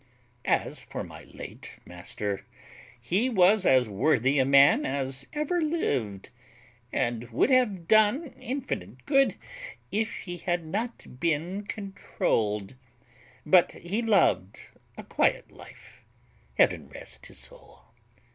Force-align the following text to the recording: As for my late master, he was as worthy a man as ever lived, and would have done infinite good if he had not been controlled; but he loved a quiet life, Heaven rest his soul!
As 0.45 0.79
for 0.79 1.03
my 1.03 1.25
late 1.25 1.73
master, 1.85 2.43
he 2.99 3.29
was 3.29 3.67
as 3.67 3.87
worthy 3.87 4.39
a 4.39 4.45
man 4.45 4.83
as 4.83 5.27
ever 5.33 5.61
lived, 5.61 6.31
and 6.91 7.29
would 7.29 7.51
have 7.51 7.87
done 7.87 8.29
infinite 8.39 9.05
good 9.05 9.35
if 9.91 10.11
he 10.21 10.37
had 10.37 10.65
not 10.65 11.19
been 11.19 11.67
controlled; 11.67 12.73
but 13.45 13.73
he 13.73 14.01
loved 14.01 14.59
a 14.97 15.03
quiet 15.03 15.51
life, 15.51 16.01
Heaven 16.57 16.89
rest 16.89 17.27
his 17.27 17.37
soul! 17.37 17.83